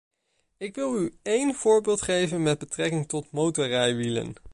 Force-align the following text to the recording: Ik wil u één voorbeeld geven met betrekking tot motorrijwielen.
Ik 0.57 0.75
wil 0.75 0.95
u 0.95 1.17
één 1.21 1.53
voorbeeld 1.55 2.01
geven 2.01 2.43
met 2.43 2.57
betrekking 2.59 3.07
tot 3.07 3.31
motorrijwielen. 3.31 4.33